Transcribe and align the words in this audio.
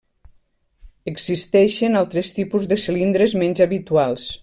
Existeixen 1.11 1.99
altres 2.01 2.35
tipus 2.39 2.67
de 2.73 2.81
cilindres 2.87 3.41
menys 3.45 3.67
habituals. 3.69 4.31